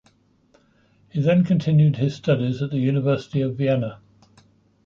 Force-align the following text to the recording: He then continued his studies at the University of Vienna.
He 1.09 1.21
then 1.21 1.43
continued 1.43 1.97
his 1.97 2.15
studies 2.15 2.59
at 2.63 2.71
the 2.71 2.79
University 2.79 3.39
of 3.41 3.55
Vienna. 3.55 3.99